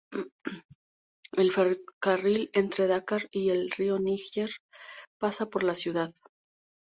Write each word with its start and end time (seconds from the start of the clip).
El 1.37 1.51
ferrocarril 1.51 2.49
entre 2.53 2.87
Dakar 2.87 3.27
y 3.29 3.51
el 3.51 3.69
río 3.69 3.99
Níger 3.99 4.49
pasa 5.19 5.45
por 5.45 5.61
la 5.61 5.75
ciudad. 5.75 6.11